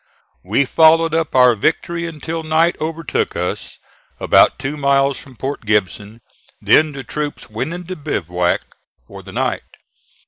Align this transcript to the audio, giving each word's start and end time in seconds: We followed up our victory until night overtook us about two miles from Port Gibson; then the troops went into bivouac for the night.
We 0.43 0.65
followed 0.65 1.13
up 1.13 1.35
our 1.35 1.53
victory 1.53 2.07
until 2.07 2.41
night 2.41 2.75
overtook 2.81 3.35
us 3.35 3.77
about 4.19 4.57
two 4.57 4.75
miles 4.75 5.19
from 5.19 5.35
Port 5.35 5.63
Gibson; 5.63 6.21
then 6.59 6.93
the 6.93 7.03
troops 7.03 7.51
went 7.51 7.71
into 7.71 7.95
bivouac 7.95 8.61
for 9.05 9.21
the 9.21 9.31
night. 9.31 9.61